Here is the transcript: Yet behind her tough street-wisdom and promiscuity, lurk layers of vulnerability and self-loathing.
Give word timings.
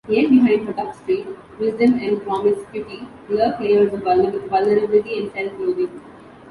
Yet 0.09 0.31
behind 0.31 0.65
her 0.65 0.73
tough 0.73 0.95
street-wisdom 1.03 1.93
and 1.99 2.23
promiscuity, 2.23 3.07
lurk 3.29 3.59
layers 3.59 3.93
of 3.93 4.01
vulnerability 4.01 5.19
and 5.19 5.31
self-loathing. 5.31 6.01